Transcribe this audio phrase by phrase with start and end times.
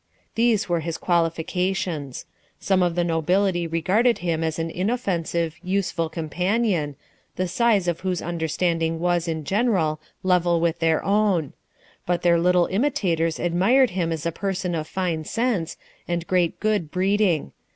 [0.33, 2.25] These were his qualifications.
[2.59, 6.95] Some of the nobility regarded him as an inoffensive, useful companion,
[7.35, 11.53] the size of whose understanding was, in general, level with their own;
[12.07, 15.77] but their little imitators admired him as a person of fine sense,
[16.07, 17.51] and great good breeding.